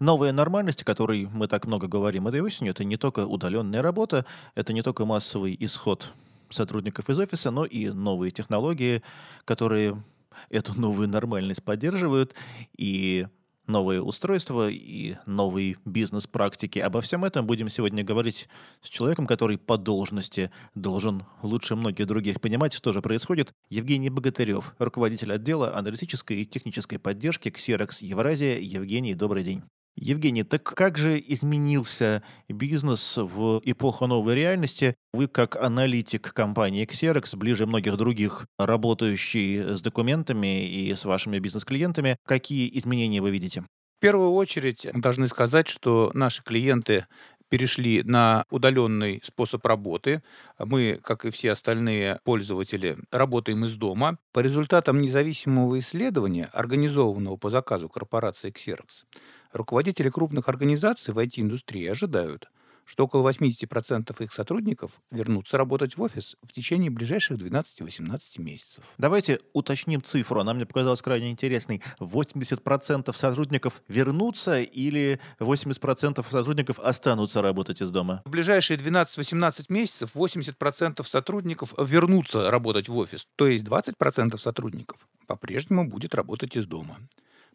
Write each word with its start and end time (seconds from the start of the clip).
Новая 0.00 0.32
нормальность, 0.32 0.82
о 0.82 0.84
которой 0.84 1.28
мы 1.32 1.46
так 1.46 1.66
много 1.66 1.86
говорим 1.86 2.26
этой 2.26 2.40
осенью, 2.40 2.72
это 2.72 2.82
не 2.82 2.96
только 2.96 3.26
удаленная 3.26 3.80
работа, 3.80 4.26
это 4.56 4.72
не 4.72 4.82
только 4.82 5.04
массовый 5.04 5.56
исход 5.60 6.12
сотрудников 6.50 7.08
из 7.10 7.18
офиса, 7.18 7.52
но 7.52 7.64
и 7.64 7.90
новые 7.90 8.32
технологии, 8.32 9.02
которые 9.44 10.02
эту 10.50 10.78
новую 10.78 11.08
нормальность 11.08 11.62
поддерживают, 11.62 12.34
и 12.76 13.28
новые 13.68 14.02
устройства 14.02 14.68
и 14.68 15.14
новые 15.26 15.76
бизнес-практики. 15.84 16.80
Обо 16.80 17.00
всем 17.00 17.24
этом 17.24 17.46
будем 17.46 17.68
сегодня 17.68 18.02
говорить 18.02 18.48
с 18.82 18.88
человеком, 18.88 19.28
который 19.28 19.58
по 19.58 19.78
должности 19.78 20.50
должен 20.74 21.24
лучше 21.42 21.76
многих 21.76 22.06
других 22.08 22.40
понимать, 22.40 22.72
что 22.72 22.92
же 22.92 23.00
происходит. 23.00 23.52
Евгений 23.70 24.10
Богатырев, 24.10 24.74
руководитель 24.78 25.32
отдела 25.32 25.76
аналитической 25.76 26.42
и 26.42 26.44
технической 26.44 26.98
поддержки 26.98 27.48
Xerox 27.48 28.04
Евразия. 28.04 28.58
Евгений, 28.58 29.14
добрый 29.14 29.44
день. 29.44 29.62
Евгений, 29.96 30.42
так 30.42 30.64
как 30.64 30.98
же 30.98 31.22
изменился 31.24 32.22
бизнес 32.48 33.16
в 33.16 33.60
эпоху 33.64 34.06
новой 34.06 34.34
реальности? 34.34 34.96
Вы 35.12 35.28
как 35.28 35.56
аналитик 35.56 36.32
компании 36.32 36.86
Xerox, 36.86 37.36
ближе 37.36 37.66
многих 37.66 37.96
других, 37.96 38.46
работающий 38.58 39.74
с 39.74 39.80
документами 39.80 40.66
и 40.66 40.92
с 40.94 41.04
вашими 41.04 41.38
бизнес-клиентами, 41.38 42.16
какие 42.26 42.76
изменения 42.76 43.20
вы 43.20 43.30
видите? 43.30 43.62
В 43.98 44.00
первую 44.00 44.32
очередь 44.32 44.86
должны 44.92 45.28
сказать, 45.28 45.68
что 45.68 46.10
наши 46.12 46.42
клиенты 46.42 47.06
перешли 47.54 48.02
на 48.02 48.46
удаленный 48.50 49.20
способ 49.22 49.64
работы. 49.64 50.24
Мы, 50.58 50.98
как 51.00 51.24
и 51.24 51.30
все 51.30 51.52
остальные 51.52 52.18
пользователи, 52.24 52.96
работаем 53.12 53.64
из 53.64 53.74
дома. 53.74 54.18
По 54.32 54.40
результатам 54.40 55.00
независимого 55.00 55.78
исследования, 55.78 56.50
организованного 56.52 57.36
по 57.36 57.50
заказу 57.50 57.88
корпорации 57.88 58.50
Xerox, 58.50 59.04
руководители 59.52 60.08
крупных 60.08 60.48
организаций 60.48 61.14
в 61.14 61.18
IT-индустрии 61.20 61.86
ожидают– 61.86 62.50
что 62.84 63.04
около 63.04 63.28
80% 63.28 64.22
их 64.22 64.32
сотрудников 64.32 65.00
вернутся 65.10 65.58
работать 65.58 65.96
в 65.96 66.02
офис 66.02 66.36
в 66.42 66.52
течение 66.52 66.90
ближайших 66.90 67.38
12-18 67.38 68.20
месяцев. 68.38 68.84
Давайте 68.98 69.40
уточним 69.52 70.02
цифру. 70.02 70.40
Она 70.40 70.54
мне 70.54 70.66
показалась 70.66 71.02
крайне 71.02 71.30
интересной. 71.30 71.82
80% 72.00 73.16
сотрудников 73.16 73.82
вернутся 73.88 74.60
или 74.60 75.20
80% 75.38 76.24
сотрудников 76.30 76.78
останутся 76.78 77.42
работать 77.42 77.80
из 77.80 77.90
дома? 77.90 78.22
В 78.24 78.30
ближайшие 78.30 78.78
12-18 78.78 79.66
месяцев 79.68 80.14
80% 80.14 81.04
сотрудников 81.04 81.74
вернутся 81.78 82.50
работать 82.50 82.88
в 82.88 82.96
офис. 82.96 83.26
То 83.36 83.46
есть 83.46 83.64
20% 83.64 84.36
сотрудников 84.38 85.06
по-прежнему 85.26 85.88
будет 85.88 86.14
работать 86.14 86.56
из 86.56 86.66
дома. 86.66 86.98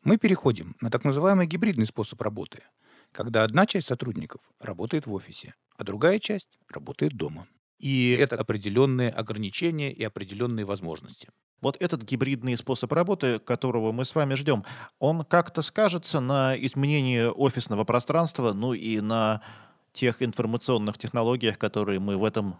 Мы 0.04 0.18
переходим 0.18 0.76
на 0.82 0.90
так 0.90 1.04
называемый 1.04 1.46
гибридный 1.46 1.86
способ 1.86 2.22
работы– 2.22 2.64
когда 3.12 3.44
одна 3.44 3.66
часть 3.66 3.88
сотрудников 3.88 4.42
работает 4.60 5.08
в 5.08 5.14
офисе, 5.14 5.54
а 5.78 5.84
другая 5.84 6.20
часть 6.20 6.60
работает 6.70 7.14
дома. 7.14 7.48
И 7.80 8.12
это 8.20 8.36
определенные 8.36 9.10
ограничения 9.10 9.92
и 9.92 10.04
определенные 10.04 10.66
возможности. 10.66 11.30
Вот 11.62 11.78
этот 11.80 12.04
гибридный 12.04 12.56
способ 12.58 12.92
работы, 12.92 13.40
которого 13.40 13.92
мы 13.92 14.06
с 14.06 14.16
вами 14.16 14.36
ждем, 14.36 14.64
он 15.00 15.26
как-то 15.26 15.62
скажется 15.62 16.20
на 16.20 16.56
изменении 16.58 17.24
офисного 17.24 17.84
пространства, 17.84 18.54
ну 18.54 18.74
и 18.74 19.02
на 19.02 19.42
тех 19.92 20.22
информационных 20.22 20.98
технологиях, 20.98 21.58
которые 21.58 22.00
мы 22.00 22.18
в 22.18 22.24
этом 22.24 22.58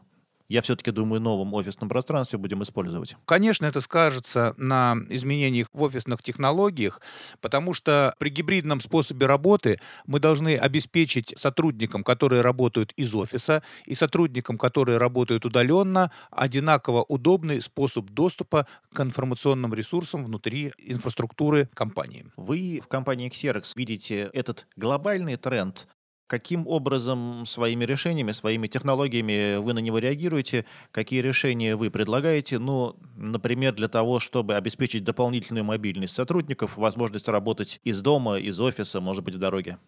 я 0.50 0.62
все-таки 0.64 0.92
думаю, 0.92 1.22
новом 1.22 1.54
офисном 1.54 1.90
пространстве 1.90 2.40
будем 2.40 2.64
использовать. 2.64 3.16
Конечно, 3.26 3.68
это 3.68 3.82
скажется 3.82 4.54
на 4.58 4.98
изменениях 5.10 5.68
в 5.72 5.82
офисных 5.84 6.24
технологиях, 6.24 7.02
потому 7.40 7.74
что 7.74 8.14
при 8.18 8.30
гибридном 8.30 8.82
способе 8.82 9.28
работы 9.28 9.80
мы 10.08 10.20
должны 10.20 10.58
обеспечить 10.58 11.34
сотрудникам, 11.38 12.04
которые 12.04 12.42
работают 12.42 12.92
из 12.94 13.14
офиса, 13.14 13.62
и 13.86 13.94
сотрудникам, 13.94 14.58
которые 14.58 14.98
работают 14.98 15.46
удаленно, 15.46 16.12
одинаково 16.32 17.06
удобный 17.08 17.62
способ 17.62 18.10
доступа 18.10 18.66
к 18.92 19.00
информационным 19.00 19.74
ресурсам 19.74 20.26
внутри 20.26 20.74
инфраструктуры 20.80 21.70
компании. 21.76 22.26
Вы 22.36 22.82
в 22.84 22.88
компании 22.88 23.30
Xerox 23.30 23.74
видите 23.76 24.32
этот 24.34 24.66
глобальный 24.76 25.38
тренд 25.38 25.88
Каким 26.30 26.68
образом 26.68 27.44
своими 27.48 27.86
решениями, 27.86 28.34
своими 28.34 28.68
технологиями 28.68 29.58
вы 29.58 29.74
на 29.74 29.80
него 29.80 29.98
реагируете? 29.98 30.66
Какие 30.92 31.22
решения 31.22 31.76
вы 31.76 31.90
предлагаете? 31.90 32.60
Ну, 32.60 32.98
например, 33.18 33.74
для 33.74 33.88
того, 33.88 34.20
чтобы 34.20 34.54
обеспечить 34.54 35.04
дополнительную 35.04 35.64
мобильность 35.64 36.14
сотрудников, 36.14 36.78
возможность 36.78 37.28
работать 37.28 37.82
из 37.84 38.02
дома, 38.02 38.38
из 38.38 38.60
офиса, 38.60 39.02
может 39.02 39.24
быть, 39.24 39.34
в 39.34 39.40
дороге. 39.40 39.80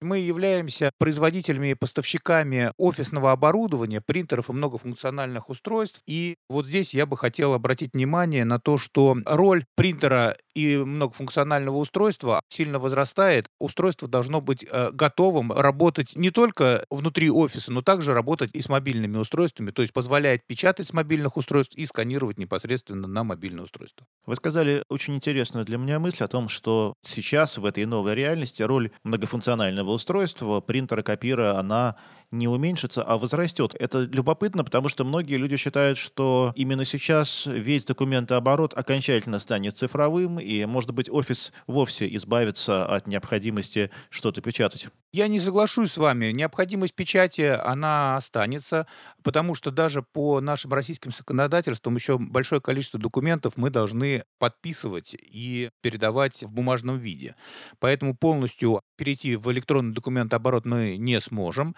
Мы 0.00 0.18
являемся 0.18 0.90
производителями 0.98 1.70
и 1.70 1.74
поставщиками 1.74 2.72
офисного 2.76 3.32
оборудования, 3.32 4.02
принтеров 4.02 4.50
и 4.50 4.52
многофункциональных 4.52 5.48
устройств. 5.48 6.00
И 6.06 6.36
вот 6.48 6.66
здесь 6.66 6.92
я 6.92 7.06
бы 7.06 7.16
хотел 7.16 7.54
обратить 7.54 7.94
внимание 7.94 8.44
на 8.44 8.60
то, 8.60 8.76
что 8.76 9.16
роль 9.24 9.64
принтера 9.74 10.36
и 10.54 10.76
многофункционального 10.76 11.76
устройства 11.76 12.40
сильно 12.48 12.78
возрастает. 12.78 13.48
Устройство 13.60 14.08
должно 14.08 14.40
быть 14.40 14.64
э, 14.64 14.90
готовым 14.92 15.52
работать 15.52 16.16
не 16.16 16.30
только 16.30 16.84
внутри 16.90 17.30
офиса, 17.30 17.72
но 17.72 17.82
также 17.82 18.14
работать 18.14 18.50
и 18.54 18.62
с 18.62 18.68
мобильными 18.68 19.18
устройствами, 19.18 19.70
то 19.70 19.82
есть 19.82 19.92
позволяет 19.92 20.46
печатать 20.46 20.88
с 20.88 20.92
мобильных 20.92 21.36
устройств 21.36 21.76
и 21.76 21.84
сканировать 21.84 22.38
непосредственно 22.38 23.06
на 23.06 23.22
мобильное 23.22 23.64
устройство. 23.64 24.06
Вы 24.24 24.34
сказали 24.36 24.82
очень 24.88 25.14
интересную 25.14 25.64
для 25.64 25.76
меня 25.76 25.98
мысль 25.98 26.24
о 26.24 26.28
том, 26.28 26.48
что 26.48 26.94
сейчас 27.02 27.58
в 27.58 27.66
этой 27.66 27.84
новой 27.84 28.14
реальности 28.14 28.62
роль 28.62 28.90
многофункционального 29.04 29.85
устройства, 29.92 30.60
принтера, 30.60 31.02
копира, 31.02 31.58
она 31.58 31.96
не 32.30 32.48
уменьшится, 32.48 33.02
а 33.02 33.18
возрастет. 33.18 33.74
Это 33.78 34.02
любопытно, 34.02 34.64
потому 34.64 34.88
что 34.88 35.04
многие 35.04 35.36
люди 35.36 35.56
считают, 35.56 35.98
что 35.98 36.52
именно 36.56 36.84
сейчас 36.84 37.46
весь 37.46 37.84
документооборот 37.84 38.72
окончательно 38.76 39.38
станет 39.38 39.76
цифровым, 39.76 40.38
и, 40.38 40.64
может 40.64 40.90
быть, 40.92 41.10
офис 41.10 41.52
вовсе 41.66 42.14
избавится 42.16 42.86
от 42.86 43.06
необходимости 43.06 43.90
что-то 44.10 44.40
печатать. 44.40 44.88
Я 45.12 45.28
не 45.28 45.40
соглашусь 45.40 45.92
с 45.92 45.96
вами. 45.96 46.26
Необходимость 46.26 46.94
печати, 46.94 47.40
она 47.40 48.16
останется, 48.16 48.86
потому 49.22 49.54
что 49.54 49.70
даже 49.70 50.02
по 50.02 50.40
нашим 50.40 50.74
российским 50.74 51.10
законодательствам 51.10 51.94
еще 51.94 52.18
большое 52.18 52.60
количество 52.60 53.00
документов 53.00 53.54
мы 53.56 53.70
должны 53.70 54.24
подписывать 54.38 55.16
и 55.18 55.70
передавать 55.80 56.42
в 56.42 56.52
бумажном 56.52 56.98
виде. 56.98 57.34
Поэтому 57.78 58.14
полностью 58.14 58.82
перейти 58.96 59.36
в 59.36 59.50
электронный 59.52 59.94
документооборот 59.94 60.66
мы 60.66 60.96
не 60.98 61.20
сможем. 61.20 61.74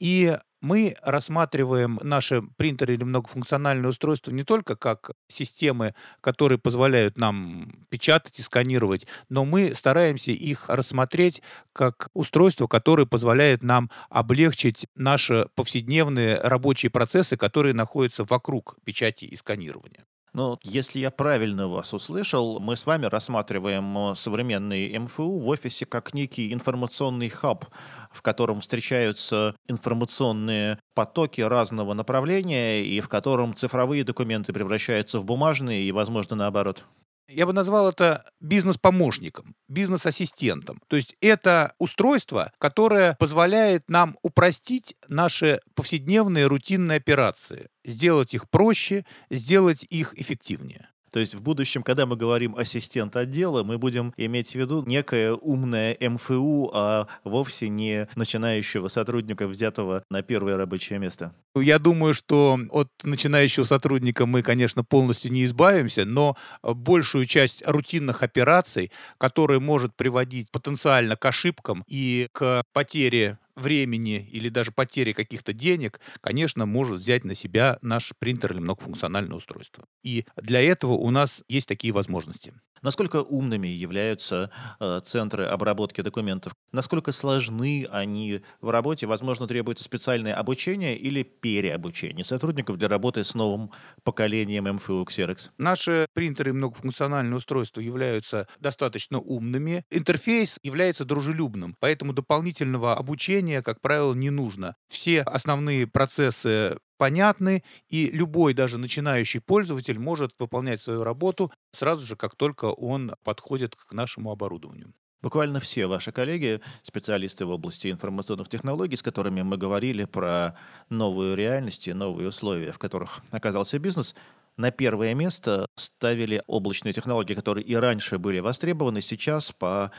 И 0.00 0.36
мы 0.62 0.96
рассматриваем 1.02 1.98
наши 2.02 2.42
принтеры 2.42 2.94
или 2.94 3.04
многофункциональные 3.04 3.90
устройства 3.90 4.30
не 4.30 4.44
только 4.44 4.76
как 4.76 5.12
системы, 5.28 5.94
которые 6.20 6.58
позволяют 6.58 7.16
нам 7.16 7.86
печатать 7.88 8.38
и 8.38 8.42
сканировать, 8.42 9.06
но 9.28 9.44
мы 9.44 9.74
стараемся 9.74 10.32
их 10.32 10.68
рассмотреть 10.68 11.42
как 11.72 12.08
устройства, 12.14 12.66
которые 12.66 13.06
позволяют 13.06 13.62
нам 13.62 13.90
облегчить 14.10 14.86
наши 14.94 15.48
повседневные 15.54 16.38
рабочие 16.40 16.90
процессы, 16.90 17.36
которые 17.36 17.74
находятся 17.74 18.24
вокруг 18.24 18.76
печати 18.84 19.24
и 19.24 19.36
сканирования. 19.36 20.04
Ну, 20.32 20.58
если 20.62 21.00
я 21.00 21.10
правильно 21.10 21.66
вас 21.66 21.92
услышал, 21.92 22.60
мы 22.60 22.76
с 22.76 22.86
вами 22.86 23.06
рассматриваем 23.06 24.12
э, 24.12 24.14
современный 24.14 24.96
МФУ 24.96 25.40
в 25.40 25.48
офисе 25.48 25.86
как 25.86 26.14
некий 26.14 26.52
информационный 26.52 27.28
хаб, 27.28 27.66
в 28.12 28.22
котором 28.22 28.60
встречаются 28.60 29.56
информационные 29.66 30.78
потоки 30.94 31.40
разного 31.40 31.94
направления 31.94 32.84
и 32.84 33.00
в 33.00 33.08
котором 33.08 33.56
цифровые 33.56 34.04
документы 34.04 34.52
превращаются 34.52 35.18
в 35.18 35.24
бумажные 35.24 35.82
и, 35.82 35.92
возможно, 35.92 36.36
наоборот. 36.36 36.84
Я 37.32 37.46
бы 37.46 37.52
назвал 37.52 37.88
это 37.88 38.24
бизнес-помощником, 38.40 39.54
бизнес-ассистентом. 39.68 40.80
То 40.88 40.96
есть 40.96 41.14
это 41.20 41.74
устройство, 41.78 42.52
которое 42.58 43.14
позволяет 43.20 43.88
нам 43.88 44.18
упростить 44.22 44.96
наши 45.06 45.60
повседневные 45.74 46.46
рутинные 46.46 46.96
операции, 46.96 47.68
сделать 47.84 48.34
их 48.34 48.50
проще, 48.50 49.04
сделать 49.30 49.86
их 49.88 50.20
эффективнее. 50.20 50.88
То 51.12 51.20
есть 51.20 51.34
в 51.34 51.42
будущем, 51.42 51.82
когда 51.82 52.06
мы 52.06 52.16
говорим 52.16 52.56
ассистент 52.56 53.16
отдела, 53.16 53.62
мы 53.62 53.78
будем 53.78 54.14
иметь 54.16 54.52
в 54.52 54.54
виду 54.54 54.84
некое 54.86 55.32
умное 55.32 55.96
МФУ, 56.00 56.70
а 56.72 57.06
вовсе 57.24 57.68
не 57.68 58.08
начинающего 58.14 58.88
сотрудника, 58.88 59.46
взятого 59.46 60.04
на 60.10 60.22
первое 60.22 60.56
рабочее 60.56 60.98
место. 60.98 61.34
Я 61.56 61.78
думаю, 61.78 62.14
что 62.14 62.58
от 62.70 62.88
начинающего 63.02 63.64
сотрудника 63.64 64.26
мы, 64.26 64.42
конечно, 64.42 64.84
полностью 64.84 65.32
не 65.32 65.44
избавимся, 65.44 66.04
но 66.04 66.36
большую 66.62 67.26
часть 67.26 67.66
рутинных 67.66 68.22
операций, 68.22 68.92
которые 69.18 69.58
может 69.58 69.96
приводить 69.96 70.50
потенциально 70.50 71.16
к 71.16 71.24
ошибкам 71.24 71.84
и 71.88 72.28
к 72.32 72.64
потере 72.72 73.38
времени 73.56 74.28
или 74.32 74.48
даже 74.48 74.72
потери 74.72 75.12
каких-то 75.12 75.52
денег, 75.52 76.00
конечно, 76.20 76.66
может 76.66 77.00
взять 77.00 77.24
на 77.24 77.34
себя 77.34 77.78
наш 77.82 78.12
принтер 78.18 78.52
или 78.52 78.60
многофункциональное 78.60 79.36
устройство. 79.36 79.84
И 80.02 80.26
для 80.36 80.60
этого 80.60 80.92
у 80.92 81.10
нас 81.10 81.42
есть 81.48 81.68
такие 81.68 81.92
возможности. 81.92 82.54
Насколько 82.82 83.22
умными 83.22 83.68
являются 83.68 84.50
э, 84.78 85.00
центры 85.04 85.44
обработки 85.44 86.00
документов? 86.00 86.54
Насколько 86.72 87.12
сложны 87.12 87.86
они 87.90 88.42
в 88.60 88.70
работе? 88.70 89.06
Возможно, 89.06 89.46
требуется 89.46 89.84
специальное 89.84 90.34
обучение 90.34 90.96
или 90.96 91.22
переобучение 91.22 92.24
сотрудников 92.24 92.78
для 92.78 92.88
работы 92.88 93.24
с 93.24 93.34
новым 93.34 93.70
поколением 94.02 94.64
МФУ 94.74 95.02
Xerox? 95.02 95.50
Наши 95.58 96.06
принтеры 96.14 96.50
и 96.50 96.54
многофункциональные 96.54 97.36
устройства 97.36 97.80
являются 97.80 98.46
достаточно 98.58 99.18
умными. 99.18 99.84
Интерфейс 99.90 100.58
является 100.62 101.04
дружелюбным, 101.04 101.76
поэтому 101.80 102.12
дополнительного 102.12 102.96
обучения, 102.96 103.62
как 103.62 103.80
правило, 103.80 104.14
не 104.14 104.30
нужно. 104.30 104.76
Все 104.88 105.20
основные 105.22 105.86
процессы 105.86 106.78
понятны, 107.00 107.64
и 107.88 108.10
любой, 108.10 108.52
даже 108.52 108.76
начинающий 108.76 109.40
пользователь 109.40 109.98
может 109.98 110.34
выполнять 110.38 110.82
свою 110.82 111.02
работу 111.02 111.50
сразу 111.72 112.04
же, 112.04 112.14
как 112.14 112.34
только 112.36 112.66
он 112.66 113.14
подходит 113.24 113.74
к 113.74 113.94
нашему 113.94 114.30
оборудованию. 114.30 114.92
Буквально 115.22 115.60
все 115.60 115.86
ваши 115.86 116.12
коллеги, 116.12 116.60
специалисты 116.82 117.46
в 117.46 117.50
области 117.50 117.90
информационных 117.90 118.50
технологий, 118.50 118.96
с 118.96 119.02
которыми 119.02 119.40
мы 119.40 119.56
говорили 119.56 120.04
про 120.04 120.58
новую 120.90 121.36
реальность 121.36 121.88
и 121.88 121.94
новые 121.94 122.28
условия, 122.28 122.70
в 122.70 122.78
которых 122.78 123.20
оказался 123.30 123.78
бизнес, 123.78 124.14
на 124.58 124.70
первое 124.70 125.14
место 125.14 125.66
ставили 125.76 126.42
облачные 126.46 126.92
технологии, 126.92 127.32
которые 127.32 127.64
и 127.64 127.74
раньше 127.76 128.18
были 128.18 128.40
востребованы, 128.40 129.00
сейчас, 129.00 129.52
по 129.52 129.90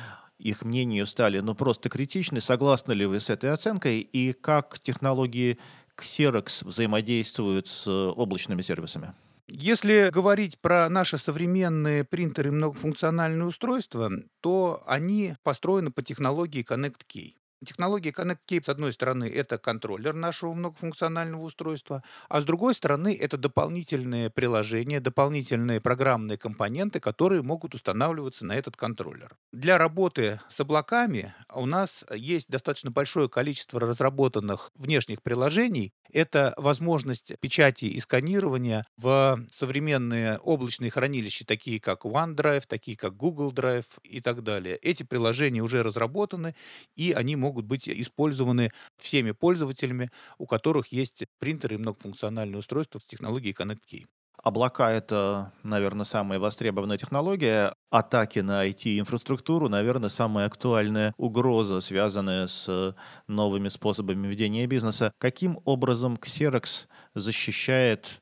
их 0.41 0.63
мнению, 0.63 1.05
стали 1.05 1.39
ну, 1.39 1.55
просто 1.55 1.89
критичны. 1.89 2.41
Согласны 2.41 2.93
ли 2.93 3.05
вы 3.05 3.19
с 3.19 3.29
этой 3.29 3.51
оценкой? 3.51 3.99
И 3.99 4.33
как 4.33 4.79
технологии 4.79 5.59
Xerox 5.97 6.65
взаимодействуют 6.65 7.67
с 7.67 7.87
облачными 7.87 8.61
сервисами? 8.61 9.13
Если 9.47 10.09
говорить 10.11 10.59
про 10.59 10.87
наши 10.87 11.17
современные 11.17 12.05
принтеры 12.05 12.49
и 12.49 12.53
многофункциональные 12.53 13.47
устройства, 13.47 14.09
то 14.39 14.81
они 14.85 15.35
построены 15.43 15.91
по 15.91 16.01
технологии 16.01 16.63
Connect 16.63 17.01
Key. 17.13 17.33
Технология 17.63 18.09
Connect 18.09 18.39
Key, 18.49 18.63
с 18.63 18.69
одной 18.69 18.91
стороны, 18.91 19.25
это 19.25 19.59
контроллер 19.59 20.15
нашего 20.15 20.53
многофункционального 20.53 21.43
устройства, 21.43 22.03
а 22.27 22.41
с 22.41 22.43
другой 22.43 22.73
стороны, 22.73 23.15
это 23.15 23.37
дополнительные 23.37 24.31
приложения, 24.31 24.99
дополнительные 24.99 25.79
программные 25.79 26.39
компоненты, 26.39 26.99
которые 26.99 27.43
могут 27.43 27.75
устанавливаться 27.75 28.45
на 28.47 28.53
этот 28.53 28.77
контроллер. 28.77 29.37
Для 29.51 29.77
работы 29.77 30.39
с 30.49 30.59
облаками 30.59 31.35
у 31.53 31.67
нас 31.67 32.03
есть 32.11 32.49
достаточно 32.49 32.89
большое 32.89 33.29
количество 33.29 33.79
разработанных 33.79 34.71
внешних 34.73 35.21
приложений. 35.21 35.93
Это 36.11 36.55
возможность 36.57 37.33
печати 37.39 37.85
и 37.85 37.99
сканирования 37.99 38.85
в 38.97 39.39
современные 39.51 40.39
облачные 40.39 40.89
хранилища, 40.89 41.45
такие 41.45 41.79
как 41.79 42.05
OneDrive, 42.05 42.63
такие 42.67 42.97
как 42.97 43.15
Google 43.15 43.51
Drive 43.51 43.85
и 44.03 44.19
так 44.19 44.43
далее. 44.43 44.77
Эти 44.77 45.03
приложения 45.03 45.61
уже 45.61 45.83
разработаны, 45.83 46.55
и 46.95 47.11
они 47.11 47.35
могут 47.35 47.50
могут 47.51 47.65
быть 47.65 47.89
использованы 47.89 48.71
всеми 48.97 49.31
пользователями, 49.31 50.09
у 50.37 50.45
которых 50.45 50.87
есть 50.93 51.25
принтеры 51.37 51.75
и 51.75 51.79
многофункциональные 51.79 52.59
устройства 52.59 52.99
с 52.99 53.03
технологией 53.03 53.53
Connect 53.53 53.81
Key. 53.91 54.05
Облака— 54.41 54.89
это, 54.91 55.51
наверное, 55.63 56.05
самая 56.05 56.39
востребованная 56.39 56.97
технология. 56.97 57.75
Атаки 57.91 58.39
на 58.39 58.65
IT-инфраструктуру, 58.65 59.67
наверное, 59.67 60.09
самая 60.09 60.47
актуальная 60.47 61.13
угроза, 61.17 61.81
связанная 61.81 62.47
с 62.47 62.95
новыми 63.27 63.67
способами 63.67 64.27
ведения 64.27 64.65
бизнеса. 64.65 65.11
Каким 65.19 65.59
образом 65.65 66.15
Xerox 66.15 66.87
защищает 67.13 68.20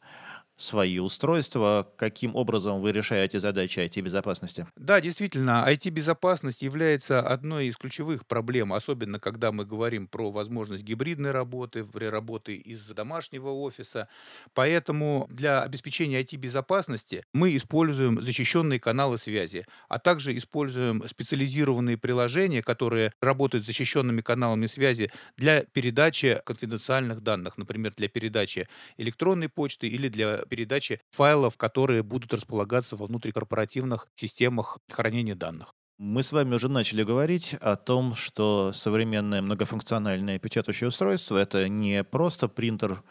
свои 0.60 1.00
устройства. 1.00 1.90
Каким 1.96 2.36
образом 2.36 2.82
вы 2.82 2.92
решаете 2.92 3.40
задачи 3.40 3.80
IT-безопасности? 3.80 4.68
Да, 4.76 5.00
действительно, 5.00 5.66
IT-безопасность 5.68 6.62
является 6.62 7.22
одной 7.22 7.68
из 7.68 7.78
ключевых 7.78 8.28
проблем, 8.28 8.74
особенно 8.74 9.20
когда 9.20 9.52
мы 9.54 9.66
говорим 9.66 10.08
про 10.08 10.32
возможность 10.32 10.84
гибридной 10.84 11.32
работы, 11.32 11.86
при 11.86 12.06
работе 12.06 12.56
из 12.56 12.86
домашнего 12.88 13.50
офиса. 13.50 14.10
Поэтому 14.54 15.28
для 15.32 15.64
обеспечения 15.64 16.22
IT-безопасности 16.22 17.24
мы 17.34 17.56
используем 17.56 18.22
защищенные 18.22 18.80
каналы 18.80 19.18
связи, 19.18 19.66
а 19.88 19.98
также 19.98 20.36
используем 20.36 21.04
специализированные 21.08 21.98
приложения, 21.98 22.62
которые 22.62 23.14
работают 23.22 23.64
с 23.64 23.68
защищенными 23.68 24.20
каналами 24.20 24.66
связи 24.66 25.10
для 25.38 25.64
передачи 25.64 26.42
конфиденциальных 26.46 27.22
данных, 27.22 27.58
например, 27.58 27.94
для 27.96 28.10
передачи 28.10 28.68
электронной 28.98 29.48
почты 29.48 29.88
или 29.88 30.10
для 30.10 30.40
передачи 30.50 31.00
файлов, 31.12 31.58
которые 31.58 32.04
будут 32.04 32.34
располагаться 32.34 32.98
во 32.98 33.06
внутрикорпоративных 33.06 34.08
системах 34.16 34.80
хранения 34.90 35.36
данных. 35.36 35.74
Мы 35.98 36.24
с 36.24 36.32
вами 36.32 36.56
уже 36.56 36.70
начали 36.70 37.04
говорить 37.04 37.56
о 37.60 37.76
том, 37.76 38.16
что 38.16 38.72
современное 38.74 39.42
многофункциональное 39.42 40.40
печатающее 40.40 40.88
устройство— 40.88 41.38
это 41.40 41.68
не 41.68 42.06
просто 42.06 42.48
принтер 42.48 43.04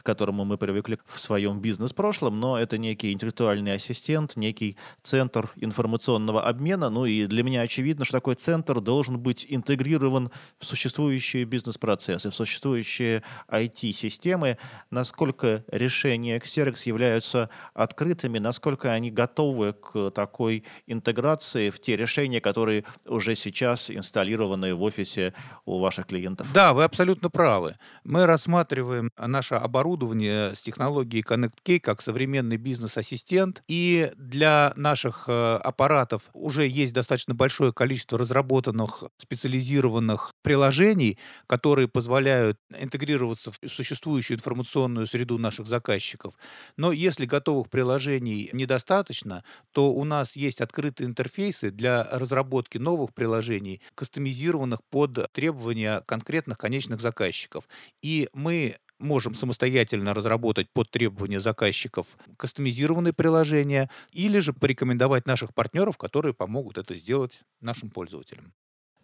к 0.00 0.06
которому 0.06 0.44
мы 0.44 0.58
привыкли 0.58 0.98
в 1.06 1.20
своем 1.20 1.60
бизнес-прошлом, 1.60 2.40
но 2.40 2.58
это 2.58 2.78
некий 2.78 3.12
интеллектуальный 3.12 3.74
ассистент, 3.74 4.36
некий 4.36 4.76
центр 5.02 5.50
информационного 5.56 6.42
обмена. 6.42 6.90
Ну 6.90 7.04
и 7.04 7.26
для 7.26 7.42
меня 7.42 7.60
очевидно, 7.62 8.04
что 8.04 8.14
такой 8.18 8.34
центр 8.34 8.80
должен 8.80 9.18
быть 9.18 9.46
интегрирован 9.48 10.30
в 10.58 10.64
существующие 10.64 11.44
бизнес-процессы, 11.44 12.30
в 12.30 12.34
существующие 12.34 13.22
IT-системы. 13.48 14.56
Насколько 14.90 15.64
решения 15.70 16.38
Xerox 16.38 16.82
являются 16.86 17.50
открытыми, 17.74 18.38
насколько 18.38 18.92
они 18.92 19.10
готовы 19.10 19.74
к 19.74 20.10
такой 20.10 20.64
интеграции 20.86 21.70
в 21.70 21.80
те 21.80 21.96
решения, 21.96 22.40
которые 22.40 22.84
уже 23.06 23.34
сейчас 23.34 23.90
инсталлированы 23.90 24.74
в 24.74 24.82
офисе 24.82 25.34
у 25.66 25.78
ваших 25.78 26.06
клиентов. 26.06 26.52
Да, 26.52 26.72
вы 26.72 26.84
абсолютно 26.84 27.28
правы. 27.28 27.76
Мы 28.04 28.26
рассматриваем 28.26 29.10
наше 29.18 29.54
оборудование 29.56 29.89
оборудование 29.90 30.54
с 30.54 30.60
технологией 30.60 31.24
ConnectKey 31.24 31.80
как 31.80 32.00
современный 32.00 32.56
бизнес-ассистент. 32.56 33.62
И 33.66 34.10
для 34.16 34.72
наших 34.76 35.24
э, 35.26 35.56
аппаратов 35.56 36.30
уже 36.32 36.66
есть 36.66 36.92
достаточно 36.92 37.34
большое 37.34 37.72
количество 37.72 38.18
разработанных 38.18 39.04
специализированных 39.16 40.32
приложений, 40.42 41.18
которые 41.46 41.88
позволяют 41.88 42.56
интегрироваться 42.78 43.50
в 43.50 43.68
существующую 43.68 44.36
информационную 44.36 45.06
среду 45.06 45.38
наших 45.38 45.66
заказчиков. 45.66 46.34
Но 46.76 46.92
если 46.92 47.26
готовых 47.26 47.68
приложений 47.68 48.50
недостаточно, 48.52 49.42
то 49.72 49.92
у 49.92 50.04
нас 50.04 50.36
есть 50.36 50.60
открытые 50.60 51.08
интерфейсы 51.08 51.70
для 51.70 52.04
разработки 52.04 52.78
новых 52.78 53.12
приложений, 53.12 53.80
кастомизированных 53.96 54.80
под 54.88 55.32
требования 55.32 56.02
конкретных 56.06 56.58
конечных 56.58 57.00
заказчиков. 57.00 57.64
И 58.02 58.28
мы 58.32 58.76
можем 59.00 59.34
самостоятельно 59.34 60.14
разработать 60.14 60.68
под 60.72 60.90
требования 60.90 61.40
заказчиков 61.40 62.16
кастомизированные 62.36 63.12
приложения 63.12 63.90
или 64.12 64.38
же 64.38 64.52
порекомендовать 64.52 65.26
наших 65.26 65.54
партнеров, 65.54 65.98
которые 65.98 66.34
помогут 66.34 66.78
это 66.78 66.94
сделать 66.96 67.40
нашим 67.60 67.90
пользователям. 67.90 68.52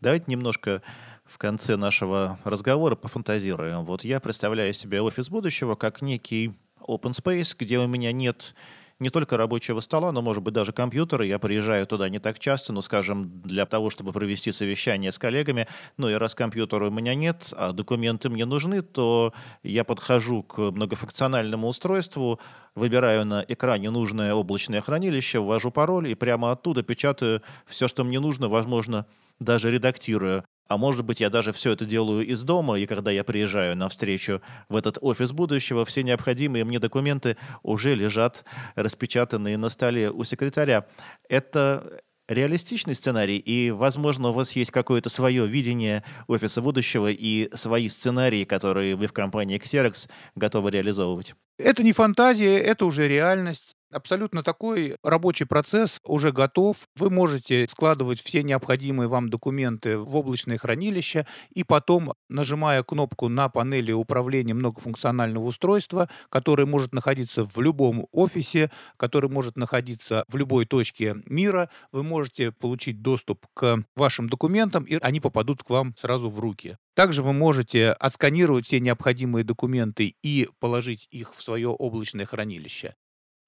Давайте 0.00 0.26
немножко 0.28 0.82
в 1.24 1.38
конце 1.38 1.76
нашего 1.76 2.38
разговора 2.44 2.96
пофантазируем. 2.96 3.84
Вот 3.84 4.04
я 4.04 4.20
представляю 4.20 4.74
себе 4.74 5.00
офис 5.00 5.28
будущего 5.30 5.74
как 5.74 6.02
некий 6.02 6.52
open 6.80 7.12
space, 7.12 7.56
где 7.58 7.78
у 7.78 7.86
меня 7.86 8.12
нет 8.12 8.54
не 8.98 9.10
только 9.10 9.36
рабочего 9.36 9.80
стола, 9.80 10.12
но, 10.12 10.22
может 10.22 10.42
быть, 10.42 10.54
даже 10.54 10.72
компьютера. 10.72 11.24
Я 11.24 11.38
приезжаю 11.38 11.86
туда 11.86 12.08
не 12.08 12.18
так 12.18 12.38
часто, 12.38 12.72
но, 12.72 12.82
скажем, 12.82 13.40
для 13.42 13.66
того, 13.66 13.90
чтобы 13.90 14.12
провести 14.12 14.52
совещание 14.52 15.12
с 15.12 15.18
коллегами. 15.18 15.68
Ну 15.96 16.08
и 16.08 16.14
раз 16.14 16.34
компьютера 16.34 16.88
у 16.88 16.90
меня 16.90 17.14
нет, 17.14 17.52
а 17.52 17.72
документы 17.72 18.30
мне 18.30 18.46
нужны, 18.46 18.82
то 18.82 19.34
я 19.62 19.84
подхожу 19.84 20.42
к 20.42 20.58
многофункциональному 20.58 21.68
устройству, 21.68 22.40
выбираю 22.74 23.26
на 23.26 23.44
экране 23.46 23.90
нужное 23.90 24.34
облачное 24.34 24.80
хранилище, 24.80 25.40
ввожу 25.40 25.70
пароль 25.70 26.08
и 26.08 26.14
прямо 26.14 26.52
оттуда 26.52 26.82
печатаю 26.82 27.42
все, 27.66 27.88
что 27.88 28.04
мне 28.04 28.20
нужно, 28.20 28.48
возможно, 28.48 29.06
даже 29.38 29.70
редактирую 29.70 30.44
а 30.68 30.76
может 30.76 31.04
быть, 31.04 31.20
я 31.20 31.30
даже 31.30 31.52
все 31.52 31.72
это 31.72 31.84
делаю 31.84 32.26
из 32.26 32.42
дома, 32.42 32.78
и 32.78 32.86
когда 32.86 33.10
я 33.10 33.24
приезжаю 33.24 33.76
на 33.76 33.88
встречу 33.88 34.40
в 34.68 34.76
этот 34.76 34.98
офис 35.00 35.32
будущего, 35.32 35.84
все 35.84 36.02
необходимые 36.02 36.64
мне 36.64 36.78
документы 36.78 37.36
уже 37.62 37.94
лежат 37.94 38.44
распечатанные 38.74 39.56
на 39.56 39.68
столе 39.68 40.10
у 40.10 40.24
секретаря. 40.24 40.86
Это 41.28 42.00
реалистичный 42.28 42.94
сценарий, 42.94 43.38
и, 43.38 43.70
возможно, 43.70 44.30
у 44.30 44.32
вас 44.32 44.52
есть 44.52 44.70
какое-то 44.70 45.08
свое 45.08 45.46
видение 45.46 46.02
офиса 46.26 46.60
будущего 46.60 47.10
и 47.10 47.48
свои 47.54 47.88
сценарии, 47.88 48.44
которые 48.44 48.96
вы 48.96 49.06
в 49.06 49.12
компании 49.12 49.60
Xerox 49.60 50.08
готовы 50.34 50.70
реализовывать. 50.70 51.34
Это 51.58 51.82
не 51.82 51.92
фантазия, 51.92 52.58
это 52.58 52.86
уже 52.86 53.08
реальность. 53.08 53.75
Абсолютно 53.92 54.42
такой 54.42 54.96
рабочий 55.04 55.44
процесс 55.44 56.00
уже 56.04 56.32
готов. 56.32 56.88
Вы 56.96 57.08
можете 57.08 57.68
складывать 57.68 58.20
все 58.20 58.42
необходимые 58.42 59.08
вам 59.08 59.30
документы 59.30 59.96
в 59.96 60.16
облачное 60.16 60.58
хранилище 60.58 61.24
и 61.54 61.62
потом, 61.62 62.14
нажимая 62.28 62.82
кнопку 62.82 63.28
на 63.28 63.48
панели 63.48 63.92
управления 63.92 64.54
многофункционального 64.54 65.44
устройства, 65.44 66.08
которое 66.30 66.66
может 66.66 66.92
находиться 66.92 67.44
в 67.44 67.58
любом 67.60 68.08
офисе, 68.10 68.72
который 68.96 69.30
может 69.30 69.56
находиться 69.56 70.24
в 70.26 70.36
любой 70.36 70.64
точке 70.64 71.14
мира, 71.24 71.70
вы 71.92 72.02
можете 72.02 72.50
получить 72.50 73.02
доступ 73.02 73.46
к 73.54 73.84
вашим 73.94 74.28
документам, 74.28 74.82
и 74.82 74.98
они 75.00 75.20
попадут 75.20 75.62
к 75.62 75.70
вам 75.70 75.94
сразу 75.96 76.28
в 76.28 76.40
руки. 76.40 76.76
Также 76.94 77.22
вы 77.22 77.32
можете 77.32 77.90
отсканировать 77.90 78.66
все 78.66 78.80
необходимые 78.80 79.44
документы 79.44 80.16
и 80.24 80.48
положить 80.58 81.06
их 81.12 81.36
в 81.36 81.42
свое 81.42 81.68
облачное 81.68 82.26
хранилище. 82.26 82.94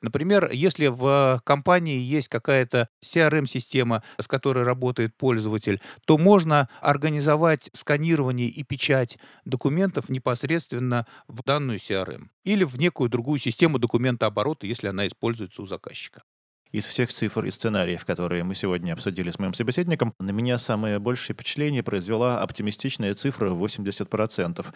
Например, 0.00 0.50
если 0.52 0.87
в 0.87 1.40
компании 1.45 1.99
есть 1.99 2.28
какая-то 2.28 2.88
CRM-система, 3.05 4.02
с 4.19 4.28
которой 4.28 4.62
работает 4.64 5.17
пользователь, 5.17 5.81
то 6.07 6.19
можно 6.19 6.69
организовать 6.81 7.71
сканирование 7.73 8.49
и 8.49 8.62
печать 8.62 9.19
документов 9.45 10.09
непосредственно 10.09 11.07
в 11.26 11.43
данную 11.43 11.78
CRM 11.78 12.26
или 12.45 12.64
в 12.64 12.78
некую 12.78 13.11
другую 13.11 13.38
систему 13.38 13.78
документооборота, 13.78 14.67
если 14.67 14.87
она 14.88 15.07
используется 15.07 15.62
у 15.62 15.67
заказчика. 15.67 16.23
Из 16.71 16.85
всех 16.85 17.11
цифр 17.11 17.47
и 17.47 17.50
сценариев, 17.50 18.05
которые 18.05 18.45
мы 18.45 18.55
сегодня 18.55 18.93
обсудили 18.93 19.31
с 19.31 19.38
моим 19.38 19.55
собеседником, 19.55 20.14
на 20.19 20.33
меня 20.33 20.59
самое 20.59 20.99
большее 20.99 21.33
впечатление 21.35 21.83
произвела 21.83 22.43
оптимистичная 22.43 23.14
цифра 23.14 23.50
80%. 23.50 24.67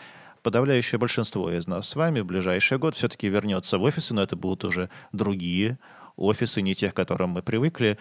Подавляющее 0.42 0.98
большинство 0.98 1.50
из 1.50 1.66
нас 1.66 1.88
с 1.88 1.96
вами 1.96 2.20
в 2.20 2.26
ближайший 2.26 2.78
год 2.78 2.96
все-таки 2.96 3.28
вернется 3.28 3.78
в 3.78 3.82
офисы, 3.82 4.12
но 4.12 4.22
это 4.22 4.34
будут 4.34 4.64
уже 4.64 4.90
другие 5.12 5.78
офисы, 6.16 6.62
не 6.62 6.74
тех, 6.74 6.92
к 6.92 6.96
которым 6.96 7.30
мы 7.30 7.42
привыкли, 7.42 7.98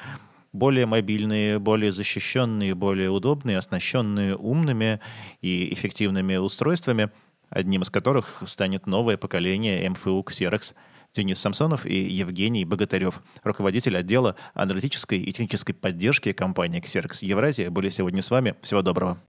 более 0.51 0.85
мобильные, 0.85 1.59
более 1.59 1.91
защищенные, 1.91 2.73
более 2.73 3.09
удобные, 3.09 3.57
оснащенные 3.57 4.35
умными 4.35 4.99
и 5.41 5.71
эффективными 5.73 6.35
устройствами, 6.37 7.11
одним 7.49 7.83
из 7.83 7.89
которых 7.89 8.43
станет 8.47 8.87
новое 8.87 9.17
поколение 9.17 9.85
MFU 9.87 10.23
Xerox– 10.25 10.73
Денис 11.13 11.39
Самсонов 11.39 11.85
и 11.85 11.93
Евгений 11.93 12.63
Богатырев, 12.63 13.21
руководитель 13.43 13.97
отдела 13.97 14.35
аналитической 14.53 15.19
и 15.19 15.31
технической 15.31 15.75
поддержки 15.75 16.31
компании 16.31 16.81
Xerox 16.81 17.17
Евразия, 17.25 17.69
были 17.69 17.89
сегодня 17.89 18.21
с 18.21 18.31
вами. 18.31 18.55
Всего 18.61 18.81
доброго. 18.81 19.17